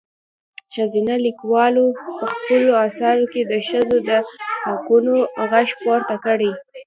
[0.73, 1.85] ښځينه لیکوالو
[2.19, 4.11] په خپلو اثارو کې د ښځو د
[4.65, 5.15] حقونو
[5.51, 6.51] غږ پورته کړی.